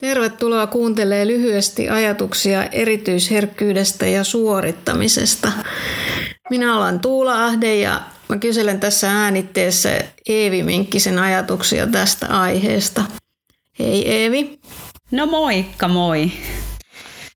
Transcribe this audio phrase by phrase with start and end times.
[0.00, 5.52] Tervetuloa kuuntelee lyhyesti ajatuksia erityisherkkyydestä ja suorittamisesta.
[6.50, 9.90] Minä olen Tuula Ahde ja mä kyselen tässä äänitteessä
[10.28, 13.04] Eevi Minkkisen ajatuksia tästä aiheesta.
[13.78, 14.58] Hei Eevi.
[15.10, 16.30] No moikka moi.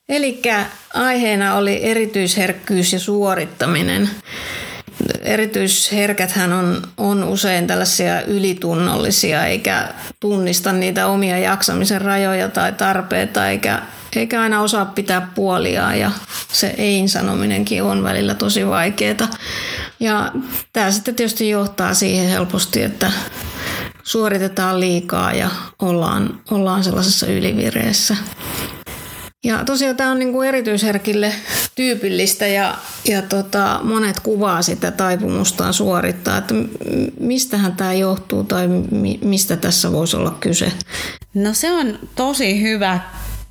[0.08, 0.42] Eli
[0.94, 4.10] aiheena oli erityisherkkyys ja suorittaminen
[5.22, 9.88] erityisherkäthän on, on usein tällaisia ylitunnollisia, eikä
[10.20, 13.82] tunnista niitä omia jaksamisen rajoja tai tarpeita, eikä,
[14.16, 16.10] eikä aina osaa pitää puoliaan ja
[16.52, 19.30] se ei-sanominenkin on välillä tosi vaikeaa.
[20.00, 20.32] Ja
[20.72, 23.12] tämä sitten tietysti johtaa siihen helposti, että
[24.02, 28.16] suoritetaan liikaa ja ollaan, ollaan sellaisessa ylivireessä.
[29.44, 31.34] Ja tosiaan tämä on niin kuin erityisherkille
[31.74, 36.54] tyypillistä ja, ja tota, monet kuvaa sitä taipumustaan suorittaa, että
[37.20, 40.72] mistähän tämä johtuu tai mi, mistä tässä voisi olla kyse?
[41.34, 43.00] No se on tosi hyvä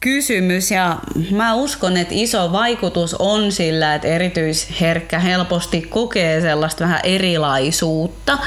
[0.01, 0.97] kysymys ja
[1.31, 8.37] mä uskon, että iso vaikutus on sillä, että erityisherkkä helposti kokee sellaista vähän erilaisuutta.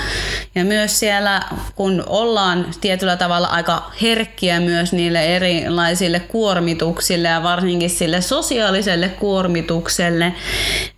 [0.54, 1.42] Ja myös siellä,
[1.74, 10.34] kun ollaan tietyllä tavalla aika herkkiä myös niille erilaisille kuormituksille ja varsinkin sille sosiaaliselle kuormitukselle,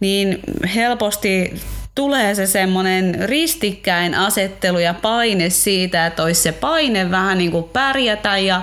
[0.00, 0.40] niin
[0.74, 1.54] helposti
[1.96, 7.64] tulee se semmoinen ristikkäin asettelu ja paine siitä, että olisi se paine vähän niin kuin
[7.64, 8.62] pärjätä ja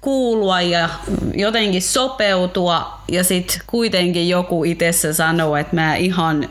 [0.00, 0.88] kuulua ja
[1.34, 6.48] jotenkin sopeutua ja sitten kuitenkin joku itsessä sanoo, että mä ihan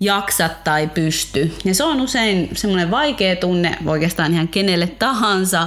[0.00, 1.52] jaksa tai pysty.
[1.64, 5.66] Ja se on usein semmoinen vaikea tunne oikeastaan ihan kenelle tahansa,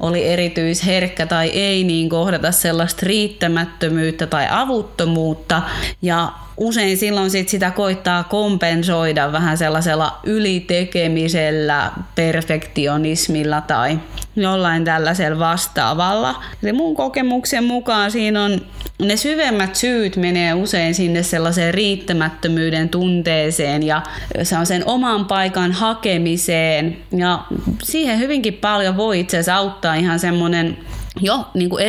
[0.00, 5.62] oli erityisherkkä tai ei, niin kohdata sellaista riittämättömyyttä tai avuttomuutta.
[6.02, 13.98] Ja usein silloin sit sitä koittaa kompensoida vähän sellaisella ylitekemisellä, perfektionismilla tai
[14.36, 16.42] jollain tällaisella vastaavalla.
[16.62, 18.60] Eli mun kokemuksen mukaan siinä on
[19.02, 24.02] ne syvemmät syyt menee usein sinne sellaiseen riittämättömyyden tunteeseen ja
[24.42, 27.44] se on sen oman paikan hakemiseen ja
[27.82, 30.78] siihen hyvinkin paljon voi itse asiassa auttaa ihan semmoinen
[31.20, 31.84] jo niin kuin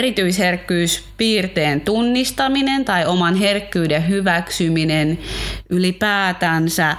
[1.22, 5.20] erityisherkkyyspiirteen tunnistaminen tai oman herkkyyden hyväksyminen
[5.70, 6.98] ylipäätänsä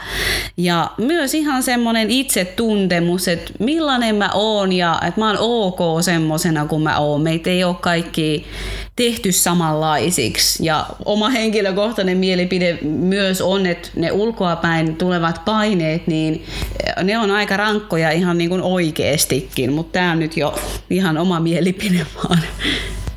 [0.57, 6.67] ja myös ihan semmoinen itsetuntemus, että millainen mä oon ja että mä oon ok semmosena
[6.67, 7.23] kuin mä oon.
[7.23, 8.47] Meitä ei ole kaikki
[8.97, 16.45] tehty samanlaisiksi ja oma henkilökohtainen mielipide myös on, että ne ulkoapäin tulevat paineet, niin
[17.03, 20.55] ne on aika rankkoja ihan niin kuin oikeastikin, mutta tämä on nyt jo
[20.91, 22.43] ihan oma mielipide vaan.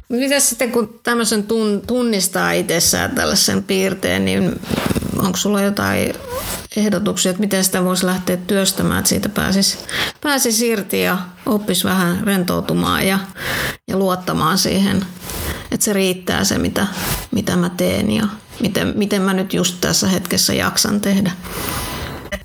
[0.10, 1.46] Mitä sitten, kun tämmöisen
[1.88, 4.60] tunnistaa itsessään tällaisen piirteen, niin
[5.18, 6.14] onko sulla jotain
[6.78, 9.78] ehdotuksia, että miten sitä voisi lähteä työstämään, että siitä pääsisi,
[10.22, 13.20] pääsisi irti ja oppisi vähän rentoutumaan ja,
[13.88, 15.06] ja luottamaan siihen,
[15.72, 16.88] että se riittää se, mitä,
[17.32, 18.28] mitä mä teen ja
[18.60, 21.32] miten, miten mä nyt just tässä hetkessä jaksan tehdä.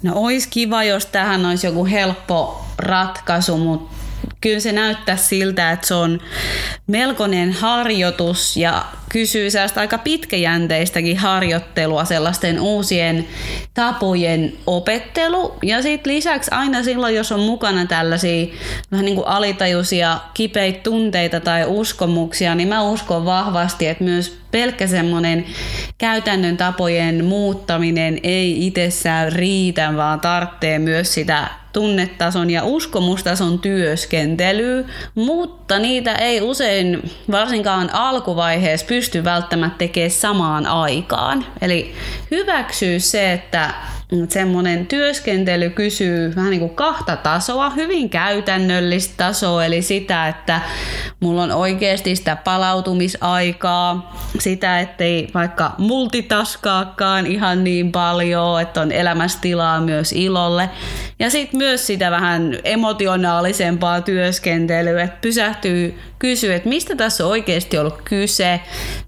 [0.03, 4.00] No olisi kiva, jos tähän olisi joku helppo ratkaisu, mutta
[4.41, 6.21] kyllä se näyttää siltä, että se on
[6.87, 13.29] melkoinen harjoitus ja kysyy sellaista aika pitkäjänteistäkin harjoittelua, sellaisten uusien
[13.75, 15.55] tapojen opettelu.
[15.63, 18.47] Ja sitten lisäksi aina silloin, jos on mukana tällaisia
[18.93, 24.87] vähän niin kuin alitajuisia kipeitä tunteita tai uskomuksia, niin mä uskon vahvasti, että myös pelkkä
[24.87, 25.47] semmoinen
[25.99, 35.79] käytännön tapojen muuttaminen ei itsessään riitä, vaan tarvitsee myös sitä tunnetason ja uskomustason työskentelyä, mutta
[35.79, 41.47] niitä ei usein varsinkaan alkuvaiheessa pysty välttämättä tekemään samaan aikaan.
[41.61, 41.95] Eli
[42.31, 43.75] hyväksyy se, että
[44.29, 50.61] semmoinen työskentely kysyy vähän niin kuin kahta tasoa, hyvin käytännöllistä tasoa, eli sitä, että
[51.21, 59.81] mulla on oikeasti sitä palautumisaikaa, sitä, ettei vaikka multitaskaakaan ihan niin paljon, että on elämästilaa
[59.81, 60.71] myös ilolle.
[61.21, 67.79] Ja sitten myös sitä vähän emotionaalisempaa työskentelyä, että pysähtyy kysyä, että mistä tässä on oikeasti
[67.79, 68.61] ollut kyse,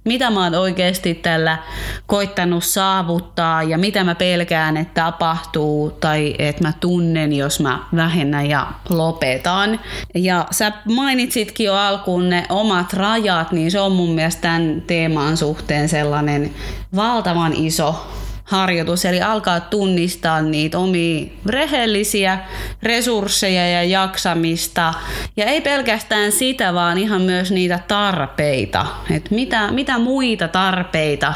[0.04, 1.58] mitä mä oon oikeasti tällä
[2.06, 8.46] koittanut saavuttaa ja mitä mä pelkään, että tapahtuu tai että mä tunnen, jos mä vähennän
[8.46, 9.80] ja lopetan.
[10.14, 15.36] Ja sä mainitsitkin jo alkuun ne omat rajat, niin se on mun mielestä tämän teeman
[15.36, 16.54] suhteen sellainen
[16.96, 18.06] valtavan iso
[18.52, 22.38] harjoitus, eli alkaa tunnistaa niitä omia rehellisiä
[22.82, 24.94] resursseja ja jaksamista.
[25.36, 28.86] Ja ei pelkästään sitä, vaan ihan myös niitä tarpeita.
[29.10, 31.34] Että mitä, mitä muita tarpeita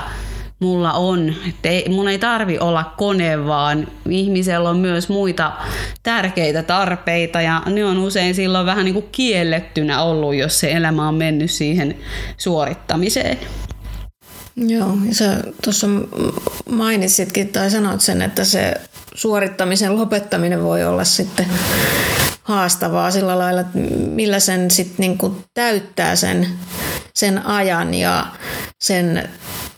[0.60, 1.34] mulla on.
[1.48, 5.52] Että ei, mun ei tarvi olla kone, vaan ihmisellä on myös muita
[6.02, 11.08] tärkeitä tarpeita ja ne on usein silloin vähän niin kuin kiellettynä ollut, jos se elämä
[11.08, 11.96] on mennyt siihen
[12.36, 13.38] suorittamiseen.
[14.56, 15.87] Joo, ja sä tuossa
[16.70, 18.75] mainitsitkin tai sanoit sen, että se
[19.14, 21.47] suorittamisen lopettaminen voi olla sitten
[22.43, 23.79] haastavaa sillä lailla, että
[24.11, 26.49] millä sen sitten niinku täyttää sen,
[27.14, 28.26] sen ajan ja
[28.81, 29.29] sen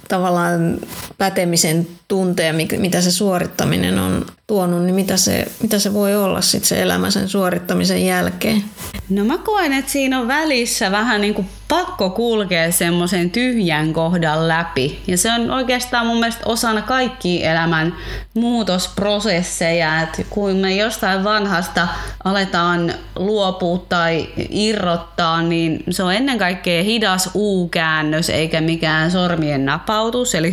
[0.09, 0.79] tavallaan
[1.19, 6.69] pätemisen tunteen, mitä se suorittaminen on tuonut, niin mitä se, mitä se voi olla sitten
[6.69, 8.65] se elämä sen suorittamisen jälkeen?
[9.09, 14.49] No mä koen, että siinä on välissä vähän niin kuin pakko kulkea semmoisen tyhjän kohdan
[14.49, 15.03] läpi.
[15.07, 17.95] Ja se on oikeastaan mun mielestä osana kaikki elämän
[18.35, 21.89] muutosprosesseja, että kun me jostain vanhasta
[22.25, 30.35] aletaan luopua tai irrottaa, niin se on ennen kaikkea hidas U-käännös eikä mikään sormien napautus,
[30.35, 30.53] eli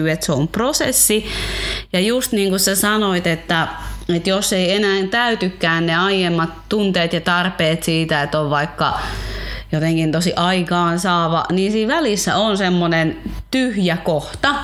[0.00, 1.26] hyväksyy, että se on prosessi.
[1.92, 3.68] Ja just niin kuin sä sanoit, että
[4.16, 9.00] että jos ei enää täytykään ne aiemmat tunteet ja tarpeet siitä, että on vaikka
[9.72, 13.16] jotenkin tosi aikaan saava, niin siinä välissä on semmoinen
[13.50, 14.54] tyhjä kohta,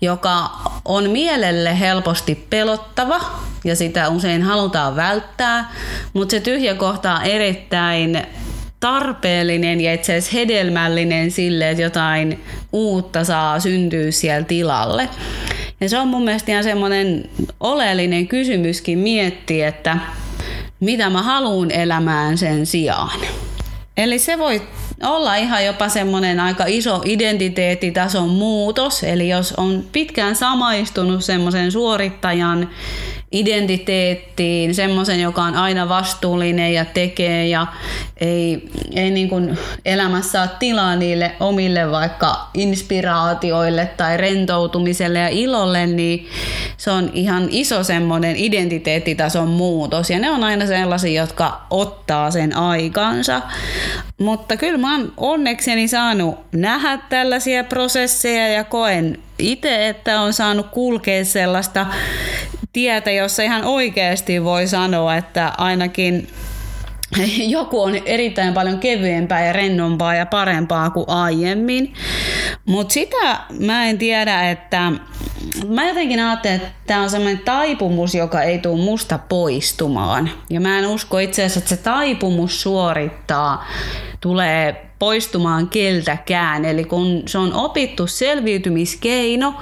[0.00, 0.50] joka
[0.84, 3.20] on mielelle helposti pelottava
[3.64, 5.72] ja sitä usein halutaan välttää,
[6.12, 8.26] mutta se tyhjä kohta on erittäin
[8.80, 15.08] tarpeellinen ja itse asiassa hedelmällinen sille, että jotain uutta saa syntyä siellä tilalle.
[15.80, 17.30] Ja se on mun mielestä ihan semmoinen
[17.60, 19.98] oleellinen kysymyskin miettiä, että
[20.80, 23.20] mitä mä haluan elämään sen sijaan.
[23.96, 24.62] Eli se voi
[25.02, 29.04] olla ihan jopa semmoinen aika iso identiteettitason muutos.
[29.04, 32.70] Eli jos on pitkään samaistunut semmoisen suorittajan
[33.32, 37.66] identiteettiin, semmoisen, joka on aina vastuullinen ja tekee ja
[38.16, 45.86] ei, ei niin kuin elämässä ole tilaa niille omille vaikka inspiraatioille tai rentoutumiselle ja ilolle,
[45.86, 46.28] niin
[46.76, 52.56] se on ihan iso semmoinen identiteettitason muutos ja ne on aina sellaisia, jotka ottaa sen
[52.56, 53.42] aikansa.
[54.18, 60.66] Mutta kyllä mä oon onnekseni saanut nähdä tällaisia prosesseja ja koen itse, että on saanut
[60.66, 61.86] kulkea sellaista
[62.72, 66.28] tietä, jossa ihan oikeasti voi sanoa, että ainakin
[67.38, 71.94] joku on erittäin paljon kevyempää ja rennompaa ja parempaa kuin aiemmin.
[72.66, 74.92] Mutta sitä mä en tiedä, että
[75.68, 80.30] mä jotenkin ajattelen, että tämä on sellainen taipumus, joka ei tule musta poistumaan.
[80.50, 83.66] Ja mä en usko itse asiassa, että se taipumus suorittaa
[84.20, 86.64] tulee poistumaan keltäkään.
[86.64, 89.54] Eli kun se on opittu selviytymiskeino,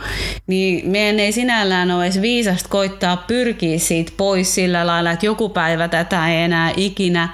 [0.46, 5.48] niin meidän ei sinällään ole edes viisasta koittaa pyrkiä siitä pois sillä lailla, että joku
[5.48, 7.28] päivä tätä ei enää ikinä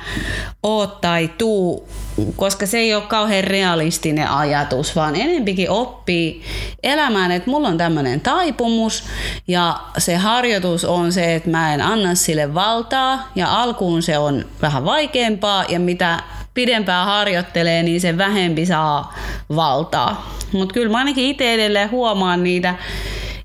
[0.63, 1.89] ole tai tuu,
[2.37, 6.43] koska se ei ole kauhean realistinen ajatus, vaan enempikin oppii
[6.83, 9.05] elämään, että mulla on tämmöinen taipumus
[9.49, 14.45] ja se harjoitus on se, että mä en anna sille valtaa ja alkuun se on
[14.63, 16.23] vähän vaikeampaa ja mitä
[16.55, 19.15] pidempään harjoittelee, niin se vähempi saa
[19.57, 20.37] valtaa.
[20.53, 22.75] Mutta kyllä mä ainakin itse edelleen huomaan niitä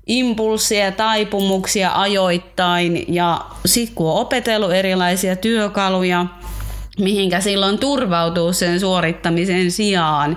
[0.06, 6.26] impulsseja, taipumuksia ajoittain ja sitten kun on opetellut erilaisia työkaluja,
[6.98, 10.36] mihinkä silloin turvautuu sen suorittamisen sijaan,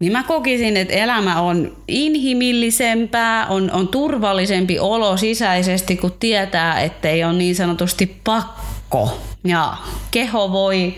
[0.00, 7.08] niin mä kokisin, että elämä on inhimillisempää, on, on turvallisempi olo sisäisesti, kun tietää, että
[7.08, 9.20] ei ole niin sanotusti pakko.
[9.44, 9.76] Ja
[10.10, 10.94] keho voi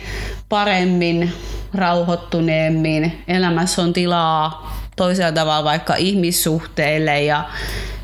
[0.52, 1.32] paremmin,
[1.74, 3.22] rauhoittuneemmin.
[3.28, 7.44] Elämässä on tilaa toisella tavalla vaikka ihmissuhteille ja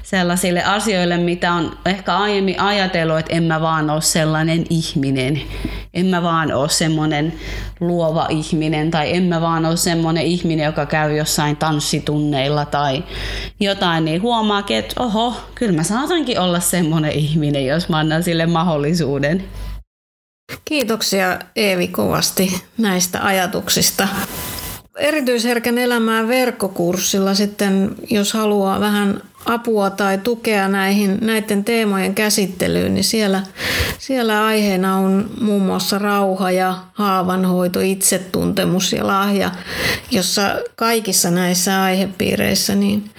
[0.03, 5.41] sellaisille asioille, mitä on ehkä aiemmin ajatellut, että en mä vaan ole sellainen ihminen.
[5.95, 7.33] En mä vaan ole semmoinen
[7.81, 13.05] luova ihminen tai en mä vaan ole semmoinen ihminen, joka käy jossain tanssitunneilla tai
[13.61, 18.47] jotain, niin huomaakin, että oho, kyllä mä saatankin olla semmoinen ihminen, jos mä annan sille
[18.47, 19.45] mahdollisuuden.
[20.69, 24.09] Kiitoksia Eevi kovasti näistä ajatuksista.
[24.99, 33.05] Erityisherkän elämää verkkokurssilla sitten, jos haluaa vähän apua tai tukea näihin, näiden teemojen käsittelyyn, niin
[33.05, 33.43] siellä,
[33.99, 39.51] siellä aiheena on muun muassa rauha ja haavanhoito, itsetuntemus ja lahja,
[40.11, 40.43] jossa
[40.77, 43.11] kaikissa näissä aihepiireissä niin,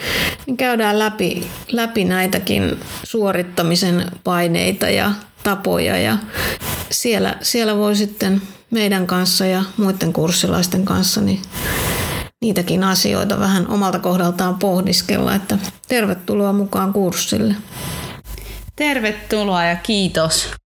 [0.46, 5.12] niin käydään läpi, läpi näitäkin suorittamisen paineita ja
[5.44, 6.18] tapoja ja
[6.92, 8.42] siellä, siellä voi sitten
[8.72, 11.42] meidän kanssa ja muiden kurssilaisten kanssa niin
[12.42, 17.56] niitäkin asioita vähän omalta kohdaltaan pohdiskella, että tervetuloa mukaan kurssille.
[18.76, 20.60] Tervetuloa ja kiitos.